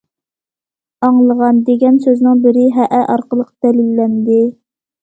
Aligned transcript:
‹‹ئاڭلىغان›› 1.07 1.59
دېگەن 1.69 2.01
سۆزنىڭ 2.07 2.43
بىرى‹‹ 2.47 2.67
ھەئە›› 2.79 3.05
ئارقىلىق 3.13 3.55
دەلىللەندى. 3.67 4.43